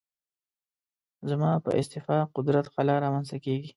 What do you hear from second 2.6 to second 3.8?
خلا رامنځته کېږي.